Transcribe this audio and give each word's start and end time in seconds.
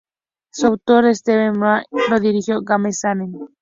Su 0.51 0.65
autor 0.65 1.05
es 1.05 1.19
Steven 1.19 1.59
Moffat 1.59 1.85
y 1.91 2.09
lo 2.09 2.19
dirigió 2.19 2.61
James 2.65 3.01
Hawes. 3.05 3.51